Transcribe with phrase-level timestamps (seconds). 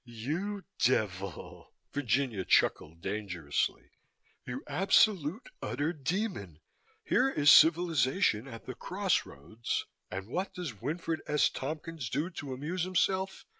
[0.03, 3.91] "You devil!" Virginia chuckled dangerously.
[4.47, 6.59] "You absolute, utter demon!
[7.03, 11.49] Here is civilization at the crossroads and what does Winfred S.
[11.49, 13.45] Tompkins do to amuse himself.